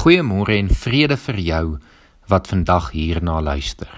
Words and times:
Goeiemôre 0.00 0.54
en 0.56 0.70
vrede 0.72 1.16
vir 1.20 1.38
jou 1.44 1.64
wat 2.32 2.46
vandag 2.48 2.86
hierna 2.94 3.34
luister. 3.44 3.90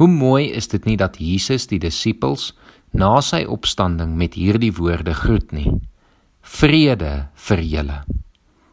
Hoe 0.00 0.08
mooi 0.10 0.48
is 0.50 0.66
dit 0.72 0.82
nie 0.88 0.96
dat 0.98 1.20
Jesus 1.22 1.68
die 1.70 1.78
disippels 1.78 2.48
na 2.90 3.20
sy 3.22 3.44
opstanding 3.46 4.16
met 4.18 4.34
hierdie 4.34 4.72
woorde 4.74 5.14
groet 5.14 5.54
nie. 5.54 5.68
Vrede 6.42 7.12
vir 7.46 7.62
julle. 7.62 8.00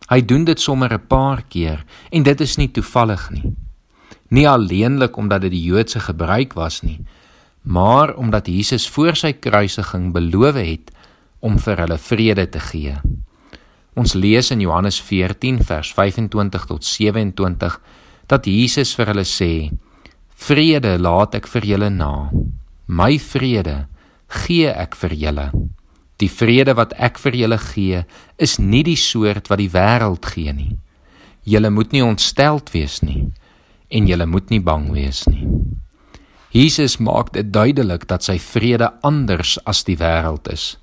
Hy 0.09 0.19
doen 0.25 0.49
dit 0.49 0.59
sommer 0.59 0.89
'n 0.93 1.05
paar 1.07 1.43
keer 1.53 1.85
en 2.09 2.23
dit 2.23 2.41
is 2.41 2.57
nie 2.57 2.71
toevallig 2.73 3.29
nie. 3.29 3.53
Nie 4.29 4.49
alleenlik 4.49 5.17
omdat 5.17 5.41
dit 5.41 5.51
die 5.51 5.65
Joodse 5.69 5.99
gebruik 5.99 6.53
was 6.53 6.81
nie, 6.81 7.05
maar 7.61 8.17
omdat 8.17 8.47
Jesus 8.47 8.89
voor 8.89 9.15
sy 9.15 9.33
kruisiging 9.33 10.13
beloof 10.13 10.55
het 10.55 10.91
om 11.39 11.59
vir 11.59 11.77
hulle 11.77 11.97
vrede 11.97 12.49
te 12.49 12.59
gee. 12.59 12.97
Ons 13.97 14.13
lees 14.13 14.51
in 14.51 14.61
Johannes 14.61 14.99
14 15.01 15.63
vers 15.65 15.93
25 15.93 16.65
tot 16.69 16.85
27 16.85 17.79
dat 18.29 18.45
Jesus 18.45 18.93
vir 18.95 19.13
hulle 19.13 19.25
sê: 19.25 19.71
"Vrede 20.35 20.97
laat 20.99 21.35
ek 21.35 21.47
vir 21.47 21.65
julle 21.65 21.89
na. 21.89 22.29
My 22.87 23.17
vrede 23.17 23.87
gee 24.27 24.69
ek 24.69 24.95
vir 24.95 25.13
julle. 25.13 25.51
Die 26.19 26.29
vrede 26.29 26.75
wat 26.75 26.93
ek 26.99 27.17
vir 27.17 27.35
julle 27.35 27.57
gee, 27.57 28.05
is 28.37 28.59
nie 28.59 28.83
die 28.83 28.97
soort 28.97 29.49
wat 29.49 29.57
die 29.57 29.71
wêreld 29.71 30.25
gee 30.25 30.53
nie. 30.53 30.77
Julle 31.45 31.69
moet 31.69 31.91
nie 31.91 32.03
ontsteld 32.03 32.69
wees 32.73 33.01
nie 33.01 33.31
en 33.89 34.05
julle 34.05 34.25
moet 34.25 34.49
nie 34.49 34.59
bang 34.59 34.91
wees 34.91 35.25
nie." 35.27 35.47
Jesus 36.51 36.97
maak 36.97 37.33
dit 37.33 37.51
duidelik 37.53 38.07
dat 38.07 38.23
sy 38.23 38.39
vrede 38.39 38.89
anders 39.03 39.57
as 39.65 39.83
die 39.83 39.97
wêreld 39.97 40.47
is. 40.51 40.77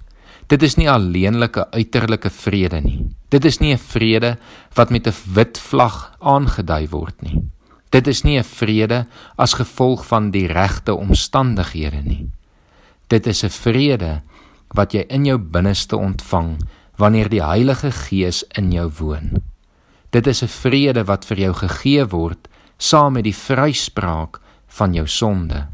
Dit 0.47 0.63
is 0.63 0.77
nie 0.79 0.87
alleenlike 0.91 1.65
uiterlike 1.75 2.31
vrede 2.31 2.81
nie. 2.81 3.01
Dit 3.35 3.45
is 3.45 3.59
nie 3.59 3.73
'n 3.75 3.79
vrede 3.79 4.39
wat 4.75 4.91
met 4.91 5.07
'n 5.07 5.15
wit 5.35 5.59
vlag 5.59 6.17
aangedui 6.21 6.89
word 6.89 7.23
nie. 7.23 7.43
Dit 7.91 8.07
is 8.07 8.23
nie 8.23 8.39
'n 8.39 8.45
vrede 8.45 9.07
as 9.37 9.55
gevolg 9.55 10.07
van 10.07 10.31
die 10.31 10.47
regte 10.47 10.95
omstandighede 10.95 12.03
nie. 12.03 12.31
Dit 13.09 13.27
is 13.27 13.43
'n 13.45 13.51
vrede 13.51 14.23
wat 14.75 14.93
jy 14.93 15.05
in 15.09 15.25
jou 15.25 15.39
binneste 15.39 15.97
ontvang 15.97 16.59
wanneer 16.97 17.29
die 17.29 17.43
Heilige 17.43 17.91
Gees 17.91 18.45
in 18.59 18.73
jou 18.73 18.91
woon. 18.99 19.43
Dit 20.11 20.27
is 20.27 20.43
'n 20.43 20.49
vrede 20.49 21.05
wat 21.05 21.25
vir 21.25 21.39
jou 21.39 21.55
gegee 21.55 22.07
word 22.07 22.49
saam 22.79 23.13
met 23.13 23.25
die 23.25 23.35
vryspraak 23.35 24.41
van 24.67 24.95
jou 24.95 25.07
sonde. 25.07 25.67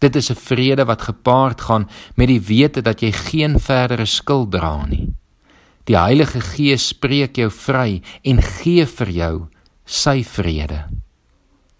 Dit 0.00 0.16
is 0.16 0.30
'n 0.30 0.34
vrede 0.34 0.84
wat 0.84 1.02
gepaard 1.02 1.60
gaan 1.60 1.88
met 2.14 2.28
die 2.28 2.40
wete 2.40 2.82
dat 2.82 3.00
jy 3.00 3.12
geen 3.12 3.60
verdere 3.60 4.06
skuld 4.06 4.50
dra 4.50 4.86
nie. 4.86 5.12
Die 5.84 5.96
Heilige 5.98 6.40
Gees 6.40 6.88
spreek 6.88 7.36
jou 7.36 7.50
vry 7.50 8.02
en 8.22 8.42
gee 8.42 8.86
vir 8.86 9.10
jou 9.10 9.48
sy 9.84 10.24
vrede. 10.24 10.84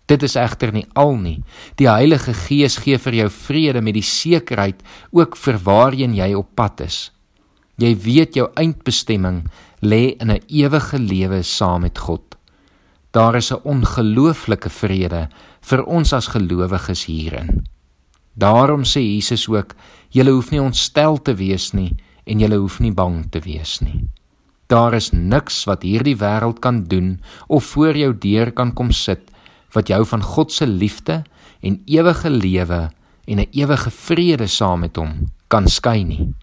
Dit 0.06 0.22
is 0.22 0.34
egter 0.34 0.72
nie 0.72 0.86
al 0.98 1.14
nie. 1.16 1.42
Die 1.78 1.88
Heilige 1.88 2.34
Gees 2.34 2.76
gee 2.76 2.98
vir 2.98 3.14
jou 3.14 3.28
vrede 3.30 3.80
met 3.80 3.94
die 3.94 4.02
sekerheid 4.02 4.82
ook 5.10 5.36
vir 5.36 5.58
waarheen 5.58 6.14
jy 6.14 6.34
op 6.34 6.48
pad 6.54 6.80
is. 6.80 7.12
Jy 7.78 7.94
weet 7.96 8.34
jou 8.34 8.48
eindbestemming 8.54 9.44
lê 9.80 10.16
in 10.20 10.30
'n 10.30 10.42
ewige 10.48 10.98
lewe 10.98 11.42
saam 11.42 11.80
met 11.80 11.98
God. 11.98 12.36
Daar 13.12 13.36
is 13.36 13.52
'n 13.52 13.62
ongelooflike 13.64 14.70
vrede 14.70 15.28
vir 15.60 15.84
ons 15.84 16.12
as 16.12 16.26
gelowiges 16.26 17.04
hierin. 17.04 17.64
Daarom 18.34 18.84
sê 18.84 19.00
Jesus 19.00 19.48
ook: 19.48 19.74
"Julle 20.10 20.30
hoef 20.30 20.50
nie 20.50 20.60
ontstel 20.60 21.22
te 21.22 21.34
wees 21.34 21.72
nie 21.72 21.96
en 22.24 22.38
julle 22.38 22.56
hoef 22.56 22.80
nie 22.80 22.92
bang 22.92 23.24
te 23.30 23.40
wees 23.40 23.80
nie. 23.80 24.08
Daar 24.70 24.94
is 24.94 25.10
niks 25.12 25.64
wat 25.66 25.82
hierdie 25.82 26.16
wêreld 26.16 26.60
kan 26.60 26.84
doen 26.84 27.20
of 27.48 27.64
voor 27.64 27.96
jou 27.96 28.12
deur 28.14 28.52
kan 28.52 28.72
kom 28.72 28.92
sit 28.92 29.30
wat 29.72 29.88
jou 29.88 30.04
van 30.06 30.22
God 30.22 30.52
se 30.52 30.66
liefde 30.66 31.22
en 31.62 31.82
ewige 31.86 32.30
lewe 32.30 32.90
en 33.26 33.38
'n 33.38 33.46
ewige 33.52 33.90
vrede 33.90 34.46
saam 34.46 34.80
met 34.80 34.96
hom 34.96 35.26
kan 35.48 35.68
skei 35.68 36.04
nie." 36.04 36.34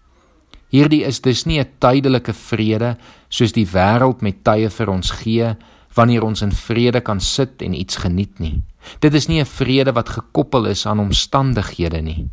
Hierdie 0.68 1.04
is 1.04 1.20
dus 1.20 1.46
nie 1.46 1.60
'n 1.60 1.70
tydelike 1.78 2.32
vrede 2.32 2.96
soos 3.28 3.52
die 3.52 3.66
wêreld 3.66 4.20
met 4.20 4.44
tye 4.44 4.70
vir 4.70 4.90
ons 4.90 5.10
gee 5.10 5.56
wanneer 5.94 6.22
ons 6.22 6.42
in 6.42 6.52
vrede 6.52 7.00
kan 7.00 7.20
sit 7.20 7.62
en 7.62 7.74
iets 7.74 7.96
geniet 7.96 8.38
nie. 8.38 8.62
Dit 9.00 9.14
is 9.14 9.28
nie 9.28 9.40
'n 9.40 9.46
vrede 9.46 9.92
wat 9.92 10.08
gekoppel 10.08 10.66
is 10.66 10.86
aan 10.86 10.98
omstandighede 10.98 12.00
nie. 12.02 12.30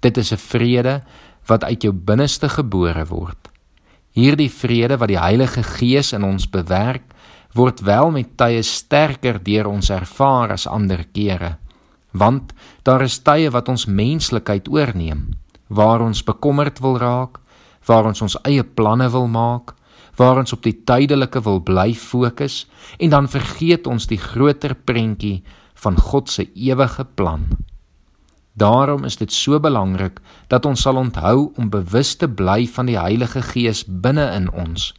Dit 0.00 0.16
is 0.16 0.32
'n 0.32 0.36
vrede 0.36 1.02
wat 1.46 1.64
uit 1.64 1.82
jou 1.82 1.92
binneste 1.92 2.48
gebore 2.48 3.06
word. 3.06 3.48
Hierdie 4.12 4.50
vrede 4.50 4.96
wat 4.96 5.08
die 5.08 5.18
Heilige 5.18 5.62
Gees 5.62 6.12
in 6.12 6.24
ons 6.24 6.48
bewerk, 6.50 7.02
word 7.54 7.80
wel 7.80 8.10
met 8.10 8.36
tye 8.36 8.62
sterker 8.62 9.38
deur 9.42 9.66
ons 9.66 9.90
ervaar 9.90 10.52
as 10.52 10.66
ander 10.66 11.04
kere. 11.12 11.56
Want 12.12 12.52
daar 12.82 13.02
is 13.02 13.18
tye 13.18 13.50
wat 13.50 13.68
ons 13.68 13.86
menslikheid 13.86 14.68
oorneem, 14.68 15.28
waar 15.68 16.00
ons 16.00 16.24
bekommerd 16.24 16.80
wil 16.80 16.98
raak, 16.98 17.38
waar 17.86 18.04
ons 18.10 18.22
ons 18.22 18.36
eie 18.44 18.64
planne 18.64 19.08
wil 19.10 19.28
maak, 19.28 19.74
waar 20.18 20.42
ons 20.42 20.52
op 20.52 20.64
die 20.66 20.74
tydelike 20.86 21.40
wil 21.46 21.60
bly 21.62 21.92
fokus 21.94 22.64
en 22.98 23.14
dan 23.14 23.30
vergeet 23.30 23.86
ons 23.86 24.08
die 24.10 24.18
groter 24.18 24.74
prentjie 24.74 25.42
van 25.78 25.96
God 25.96 26.30
se 26.30 26.48
ewige 26.54 27.06
plan. 27.14 27.46
Daarom 28.58 29.04
is 29.06 29.16
dit 29.16 29.32
so 29.32 29.60
belangrik 29.62 30.18
dat 30.50 30.66
ons 30.66 30.82
sal 30.82 30.98
onthou 30.98 31.52
om 31.56 31.70
bewus 31.70 32.16
te 32.18 32.26
bly 32.26 32.66
van 32.66 32.90
die 32.90 32.98
Heilige 32.98 33.42
Gees 33.52 33.84
binne 33.86 34.26
in 34.34 34.50
ons, 34.50 34.90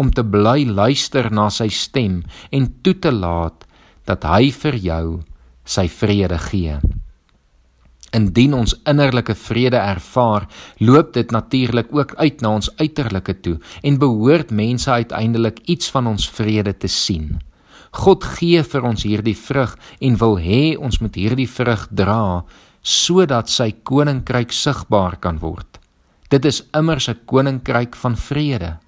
om 0.00 0.08
te 0.08 0.24
bly 0.24 0.64
luister 0.64 1.28
na 1.28 1.50
sy 1.52 1.68
stem 1.68 2.22
en 2.50 2.70
toe 2.80 2.96
te 2.96 3.12
laat 3.12 3.68
dat 4.08 4.24
hy 4.24 4.48
vir 4.62 4.80
jou 4.80 5.06
sy 5.68 5.88
vrede 5.92 6.40
gee. 6.48 6.80
Indien 8.12 8.52
ons 8.54 8.74
innerlike 8.84 9.34
vrede 9.34 9.78
ervaar, 9.80 10.44
loop 10.78 11.14
dit 11.16 11.30
natuurlik 11.32 11.88
ook 11.96 12.14
uit 12.14 12.42
na 12.44 12.50
ons 12.58 12.68
uiterlike 12.76 13.38
toe 13.40 13.56
en 13.82 13.98
behoort 13.98 14.50
mense 14.50 14.90
uiteindelik 14.90 15.62
iets 15.64 15.90
van 15.90 16.06
ons 16.06 16.28
vrede 16.30 16.76
te 16.76 16.88
sien. 16.88 17.40
God 17.92 18.24
gee 18.24 18.62
vir 18.64 18.84
ons 18.88 19.04
hierdie 19.04 19.36
vrug 19.36 19.76
en 20.00 20.16
wil 20.20 20.38
hê 20.40 20.62
ons 20.76 21.00
moet 21.00 21.16
hierdie 21.16 21.48
vrug 21.48 21.88
dra 21.90 22.44
sodat 22.82 23.48
sy 23.48 23.70
koninkryk 23.84 24.52
sigbaar 24.52 25.16
kan 25.20 25.38
word. 25.40 25.78
Dit 26.28 26.44
is 26.44 26.64
immers 26.72 27.08
'n 27.08 27.20
koninkryk 27.26 27.96
van 27.96 28.16
vrede 28.16 28.78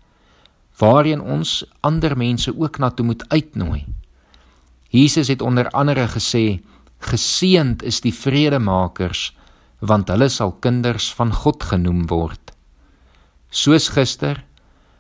waarheen 0.79 1.21
ons 1.21 1.65
ander 1.81 2.17
mense 2.17 2.51
ook 2.51 2.79
na 2.79 2.91
toe 2.91 3.07
moet 3.07 3.25
uitnooi. 3.29 3.85
Jesus 4.91 5.29
het 5.29 5.43
onder 5.43 5.71
andere 5.71 6.09
gesê: 6.09 6.63
"Geseënd 6.99 7.83
is 7.83 8.01
die 8.01 8.15
vredemakers, 8.15 9.37
want 9.79 10.09
hulle 10.09 10.29
sal 10.29 10.53
kinders 10.53 11.15
van 11.15 11.33
God 11.33 11.63
genoem 11.63 12.07
word." 12.07 12.53
Soos 13.51 13.89
gister, 13.89 14.45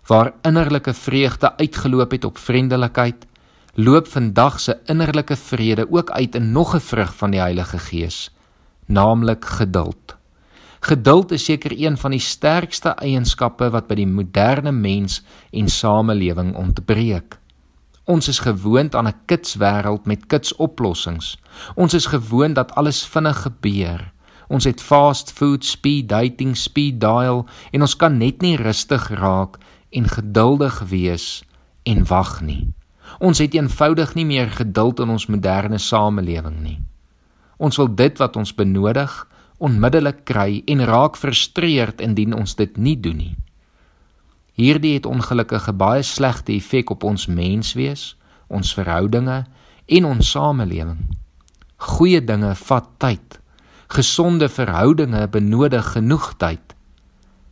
waar 0.06 0.32
innerlike 0.42 0.94
vreugde 0.94 1.56
uitgeloop 1.56 2.10
het 2.10 2.24
op 2.24 2.38
vriendelikheid, 2.38 3.26
loop 3.74 4.08
vandag 4.08 4.60
se 4.60 4.76
innerlike 4.86 5.36
vrede 5.36 5.86
ook 5.90 6.10
uit 6.10 6.34
in 6.34 6.52
nog 6.52 6.74
'n 6.74 6.80
vrug 6.80 7.14
van 7.16 7.30
die 7.30 7.40
Heilige 7.40 7.78
Gees, 7.78 8.30
naamlik 8.86 9.44
geduld. 9.44 10.16
Geduld 10.80 11.30
is 11.32 11.44
seker 11.44 11.72
een 11.72 11.96
van 11.96 12.10
die 12.10 12.20
sterkste 12.20 12.88
eienskappe 12.88 13.70
wat 13.70 13.86
by 13.88 13.94
die 13.94 14.06
moderne 14.06 14.72
mens 14.72 15.22
en 15.50 15.68
samelewing 15.68 16.54
ontbreek. 16.56 17.38
Ons 18.04 18.28
is 18.28 18.38
gewoond 18.38 18.94
aan 18.94 19.08
'n 19.08 19.20
kitswêreld 19.26 20.04
met 20.06 20.26
kitsoplossings. 20.26 21.38
Ons 21.74 21.94
is 21.94 22.06
gewoond 22.06 22.54
dat 22.54 22.74
alles 22.74 23.06
vinnig 23.06 23.42
gebeur. 23.42 24.12
Ons 24.48 24.64
het 24.64 24.82
fast 24.82 25.32
food, 25.32 25.64
speed 25.64 26.08
dating, 26.08 26.56
speed 26.56 27.00
dial 27.00 27.46
en 27.70 27.80
ons 27.80 27.96
kan 27.96 28.18
net 28.18 28.40
nie 28.40 28.56
rustig 28.56 29.08
raak 29.08 29.56
en 29.90 30.08
geduldig 30.08 30.82
wees 30.88 31.44
en 31.82 32.06
wag 32.06 32.40
nie. 32.40 32.68
Ons 33.18 33.38
het 33.38 33.54
eenvoudig 33.54 34.14
nie 34.14 34.26
meer 34.26 34.50
geduld 34.50 35.00
in 35.00 35.08
ons 35.08 35.26
moderne 35.26 35.78
samelewing 35.78 36.60
nie. 36.62 36.80
Ons 37.56 37.76
wil 37.76 37.94
dit 37.94 38.18
wat 38.18 38.36
ons 38.36 38.54
benodig 38.54 39.28
onmiddellik 39.58 40.24
kry 40.24 40.62
en 40.66 40.84
raak 40.84 41.16
frustreerd 41.16 42.00
indien 42.00 42.34
ons 42.34 42.54
dit 42.54 42.76
nie 42.76 43.00
doen 43.00 43.16
nie. 43.16 43.36
Hierdie 44.54 44.94
het 44.94 45.06
ongelukkig 45.06 45.68
'n 45.68 45.76
baie 45.76 46.02
slegte 46.02 46.52
effek 46.52 46.90
op 46.90 47.04
ons 47.04 47.26
menswees, 47.26 48.16
ons 48.46 48.74
verhoudinge 48.74 49.44
en 49.86 50.04
ons 50.04 50.30
samelewing. 50.30 51.16
Goeie 51.76 52.24
dinge 52.24 52.54
vat 52.54 52.88
tyd. 52.98 53.40
Gesonde 53.88 54.48
verhoudinge 54.48 55.28
benodig 55.28 55.92
genoeg 55.92 56.34
tyd. 56.36 56.74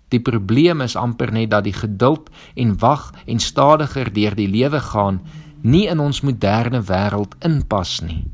Die 0.08 0.20
probleem 0.20 0.80
is 0.80 0.96
amper 0.96 1.32
net 1.32 1.50
dat 1.50 1.64
die 1.64 1.72
geduld 1.72 2.30
en 2.54 2.78
wag 2.78 3.12
en 3.26 3.38
stadiger 3.38 4.12
deur 4.12 4.34
die 4.34 4.48
lewe 4.48 4.80
gaan 4.80 5.20
nie 5.62 5.86
in 5.88 6.00
ons 6.00 6.20
moderne 6.20 6.82
wêreld 6.82 7.34
inpas 7.40 8.00
nie. 8.00 8.24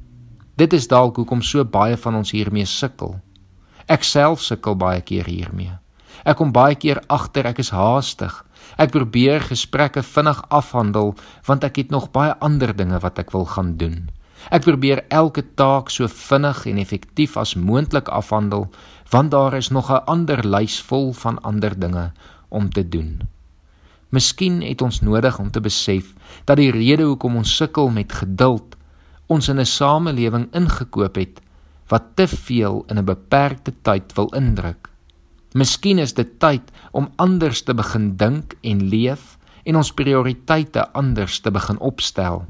Dit 0.56 0.72
is 0.72 0.88
dalk 0.88 1.16
hoekom 1.16 1.42
so 1.42 1.64
baie 1.64 1.96
van 1.96 2.14
ons 2.14 2.30
hiermee 2.30 2.66
sukkel. 2.66 3.20
Ek 3.86 4.02
self 4.04 4.40
sukkel 4.42 4.74
baie 4.76 5.00
keer 5.00 5.24
hiermee. 5.24 5.76
Ek 6.24 6.36
kom 6.40 6.52
baie 6.52 6.74
keer 6.74 6.98
agter 7.06 7.46
ek 7.46 7.60
is 7.62 7.70
haastig. 7.70 8.32
Ek 8.76 8.90
probeer 8.90 9.40
gesprekke 9.40 10.02
vinnig 10.02 10.42
afhandel 10.48 11.14
want 11.46 11.64
ek 11.64 11.76
het 11.76 11.90
nog 11.90 12.10
baie 12.10 12.34
ander 12.38 12.76
dinge 12.76 12.98
wat 12.98 13.18
ek 13.18 13.30
wil 13.30 13.44
gaan 13.44 13.76
doen. 13.76 14.10
Ek 14.50 14.62
probeer 14.62 15.04
elke 15.08 15.42
taak 15.54 15.90
so 15.90 16.06
vinnig 16.08 16.66
en 16.66 16.78
effektief 16.78 17.36
as 17.36 17.54
moontlik 17.54 18.08
afhandel 18.08 18.68
want 19.10 19.30
daar 19.30 19.56
is 19.56 19.68
nog 19.68 19.90
'n 19.90 20.04
ander 20.06 20.46
lys 20.46 20.80
vol 20.80 21.12
van 21.12 21.42
ander 21.42 21.78
dinge 21.78 22.12
om 22.48 22.70
te 22.70 22.88
doen. 22.88 23.28
Miskien 24.08 24.62
het 24.62 24.82
ons 24.82 25.00
nodig 25.00 25.38
om 25.38 25.50
te 25.50 25.60
besef 25.60 26.14
dat 26.44 26.56
die 26.56 26.70
rede 26.70 27.02
hoekom 27.02 27.36
ons 27.36 27.56
sukkel 27.56 27.88
met 27.88 28.12
geduld 28.12 28.76
ons 29.26 29.48
in 29.48 29.60
'n 29.60 29.66
samelewing 29.66 30.48
ingekoop 30.52 31.14
het 31.16 31.40
wat 31.88 32.04
te 32.14 32.28
veel 32.28 32.84
in 32.88 32.98
'n 32.98 33.04
beperkte 33.04 33.72
tyd 33.82 34.12
wil 34.14 34.28
indruk. 34.34 34.87
Miskien 35.58 35.98
is 35.98 36.14
dit 36.14 36.28
tyd 36.38 36.70
om 36.94 37.08
anders 37.18 37.64
te 37.66 37.74
begin 37.74 38.12
dink 38.20 38.54
en 38.62 38.82
leef 38.92 39.34
en 39.66 39.78
ons 39.80 39.92
prioriteite 40.00 40.84
anders 40.94 41.40
te 41.42 41.50
begin 41.50 41.80
opstel. 41.82 42.44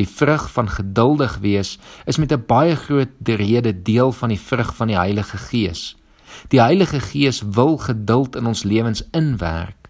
Die 0.00 0.08
vrug 0.08 0.46
van 0.54 0.70
geduldig 0.72 1.36
wees 1.44 1.76
is 2.08 2.16
met 2.16 2.32
'n 2.32 2.46
baie 2.46 2.76
groot 2.76 3.12
rede 3.24 3.72
deel 3.82 4.12
van 4.12 4.28
die 4.32 4.40
vrug 4.40 4.74
van 4.76 4.88
die 4.88 4.96
Heilige 4.96 5.36
Gees. 5.36 5.96
Die 6.48 6.60
Heilige 6.60 7.00
Gees 7.00 7.42
wil 7.42 7.76
geduld 7.76 8.36
in 8.36 8.46
ons 8.46 8.62
lewens 8.62 9.02
inwerk. 9.10 9.88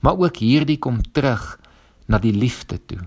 Maar 0.00 0.16
ook 0.16 0.36
hierdie 0.36 0.78
kom 0.78 1.02
terug 1.12 1.58
na 2.06 2.18
die 2.18 2.32
liefde 2.32 2.78
toe. 2.86 3.00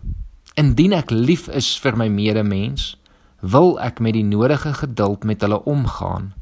Indien 0.54 0.94
ek 0.94 1.10
lief 1.10 1.48
is 1.48 1.80
vir 1.80 1.98
my 1.98 2.08
medemens, 2.08 2.98
wil 3.42 3.80
ek 3.80 4.00
met 4.00 4.14
die 4.14 4.26
nodige 4.26 4.74
geduld 4.74 5.24
met 5.24 5.42
hulle 5.42 5.64
omgaan. 5.64 6.34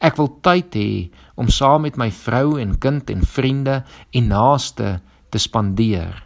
Ek 0.00 0.16
wil 0.16 0.30
tyd 0.40 0.72
hê 0.72 0.90
om 1.36 1.50
saam 1.52 1.84
met 1.84 1.98
my 2.00 2.08
vrou 2.08 2.56
en 2.60 2.72
kind 2.80 3.10
en 3.12 3.20
vriende 3.20 3.82
en 4.16 4.30
naaste 4.32 4.94
te 5.28 5.38
spandeer. 5.38 6.22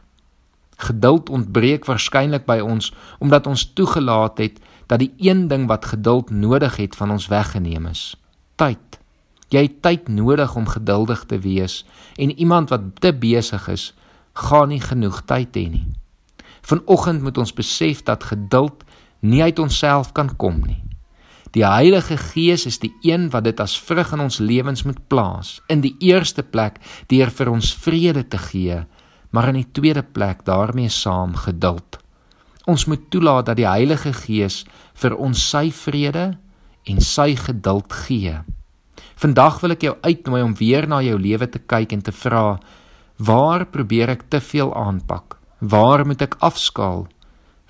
Geduld 0.78 1.30
ontbreek 1.30 1.86
waarskynlik 1.90 2.46
by 2.46 2.60
ons 2.62 2.92
omdat 3.18 3.48
ons 3.50 3.66
toegelaat 3.74 4.38
het 4.38 4.60
dat 4.86 5.02
die 5.02 5.10
een 5.18 5.48
ding 5.50 5.66
wat 5.66 5.90
geduld 5.90 6.30
nodig 6.30 6.76
het 6.78 6.94
van 6.96 7.10
ons 7.10 7.26
weggeneem 7.32 7.90
is: 7.90 8.14
tyd. 8.56 9.00
Jy 9.50 9.62
het 9.66 9.82
tyd 9.82 10.08
nodig 10.08 10.54
om 10.56 10.70
geduldig 10.70 11.24
te 11.26 11.38
wees 11.38 11.82
en 12.14 12.30
iemand 12.30 12.70
wat 12.70 12.80
te 13.02 13.12
besig 13.12 13.68
is, 13.68 13.92
gaan 14.34 14.68
nie 14.68 14.80
genoeg 14.80 15.22
tyd 15.26 15.54
hê 15.58 15.66
nie. 15.70 15.86
Vanoggend 16.62 17.22
moet 17.22 17.38
ons 17.38 17.52
besef 17.52 18.02
dat 18.02 18.24
geduld 18.24 18.84
nie 19.20 19.42
uit 19.42 19.58
onsself 19.58 20.12
kan 20.12 20.30
kom 20.36 20.62
nie. 20.62 20.83
Die 21.54 21.66
Heilige 21.66 22.16
Gees 22.18 22.66
is 22.66 22.80
die 22.82 22.92
een 23.06 23.28
wat 23.30 23.44
dit 23.46 23.60
as 23.62 23.78
vrug 23.78 24.12
in 24.12 24.20
ons 24.20 24.40
lewens 24.42 24.82
moet 24.82 24.98
plaas. 25.08 25.60
In 25.70 25.80
die 25.84 25.94
eerste 26.02 26.42
plek 26.42 26.80
deur 27.06 27.30
vir 27.30 27.52
ons 27.52 27.70
vrede 27.74 28.24
te 28.26 28.38
gee 28.50 28.82
maar 29.34 29.50
in 29.50 29.58
die 29.58 29.70
tweede 29.74 30.02
plek 30.02 30.44
daarmee 30.46 30.88
saam 30.88 31.34
geduld. 31.34 31.98
Ons 32.70 32.84
moet 32.86 33.10
toelaat 33.10 33.48
dat 33.50 33.58
die 33.58 33.66
Heilige 33.66 34.12
Gees 34.14 34.62
vir 35.02 35.16
ons 35.18 35.42
sy 35.50 35.72
vrede 35.74 36.26
en 36.86 37.00
sy 37.02 37.34
geduld 37.36 37.92
gee. 38.06 38.36
Vandag 39.18 39.58
wil 39.64 39.74
ek 39.74 39.86
jou 39.88 39.94
uitnooi 40.06 40.42
om 40.44 40.54
weer 40.60 40.86
na 40.86 41.00
jou 41.02 41.16
lewe 41.18 41.48
te 41.50 41.58
kyk 41.58 41.96
en 41.96 42.04
te 42.06 42.14
vra: 42.14 42.60
Waar 43.18 43.66
probeer 43.66 44.14
ek 44.14 44.28
te 44.30 44.40
veel 44.40 44.70
aanpak? 44.70 45.36
Waar 45.58 46.06
moet 46.06 46.22
ek 46.22 46.38
afskaal? 46.38 47.08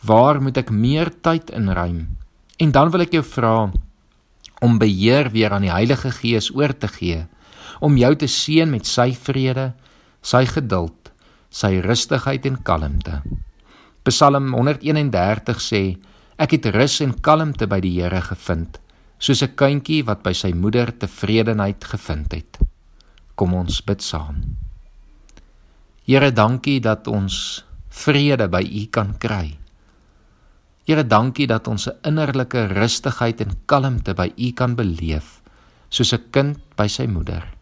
Waar 0.05 0.43
moet 0.45 0.61
ek 0.61 0.71
meer 0.71 1.09
tyd 1.25 1.49
inruim? 1.51 2.24
En 2.59 2.71
dan 2.73 2.91
wil 2.91 3.01
ek 3.01 3.13
jou 3.13 3.25
vra 3.25 3.71
om 4.61 4.79
beheer 4.79 5.31
weer 5.31 5.53
aan 5.53 5.67
die 5.67 5.73
Heilige 5.75 6.11
Gees 6.11 6.51
oor 6.55 6.73
te 6.77 6.89
gee, 6.89 7.27
om 7.81 7.97
jou 7.97 8.15
te 8.17 8.27
seën 8.27 8.71
met 8.71 8.87
sy 8.87 9.13
vrede, 9.13 9.73
sy 10.23 10.47
geduld 10.47 11.05
sy 11.55 11.79
rustigheid 11.85 12.47
en 12.51 12.59
kalmte. 12.67 13.21
Psalm 14.05 14.53
131 14.57 15.63
sê: 15.63 15.83
Ek 16.37 16.57
het 16.57 16.67
rus 16.75 16.99
en 17.05 17.15
kalmte 17.15 17.69
by 17.71 17.79
die 17.85 17.95
Here 18.01 18.21
gevind, 18.27 18.81
soos 19.19 19.43
'n 19.43 19.55
kindjie 19.55 20.03
wat 20.05 20.23
by 20.23 20.33
sy 20.35 20.53
moeder 20.53 20.91
tevredenheid 20.91 21.85
gevind 21.85 22.33
het. 22.33 22.59
Kom 23.37 23.55
ons 23.55 23.81
bid 23.81 24.03
saam. 24.03 24.57
Here, 26.07 26.31
dankie 26.31 26.81
dat 26.81 27.09
ons 27.09 27.65
vrede 27.89 28.49
by 28.49 28.63
U 28.63 28.87
kan 28.91 29.15
kry. 29.19 29.57
Here, 30.85 31.07
dankie 31.07 31.47
dat 31.47 31.69
ons 31.69 31.89
'n 31.89 31.97
innerlike 32.03 32.67
rustigheid 32.67 33.41
en 33.41 33.57
kalmte 33.67 34.15
by 34.15 34.33
U 34.37 34.53
kan 34.53 34.75
beleef, 34.75 35.41
soos 35.89 36.13
'n 36.13 36.31
kind 36.31 36.59
by 36.77 36.87
sy 36.87 37.07
moeder. 37.07 37.55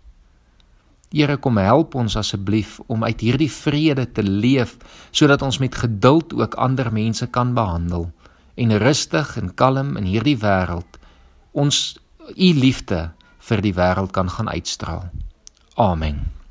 Here 1.12 1.36
kom 1.36 1.56
help 1.56 1.94
ons 1.94 2.16
asseblief 2.16 2.80
om 2.86 3.04
uit 3.04 3.20
hierdie 3.20 3.50
vrede 3.50 4.06
te 4.12 4.22
leef 4.22 4.78
sodat 5.10 5.42
ons 5.42 5.58
met 5.58 5.74
geduld 5.74 6.32
ook 6.32 6.54
ander 6.54 6.92
mense 6.92 7.26
kan 7.26 7.54
behandel 7.54 8.10
en 8.54 8.78
rustig 8.78 9.36
en 9.36 9.54
kalm 9.54 9.96
in 9.96 10.08
hierdie 10.08 10.38
wêreld 10.40 10.98
ons 11.52 11.98
u 12.36 12.52
liefde 12.56 13.10
vir 13.38 13.60
die 13.60 13.74
wêreld 13.76 14.12
kan 14.12 14.30
gaan 14.30 14.48
uitstraal. 14.48 15.10
Amen. 15.76 16.41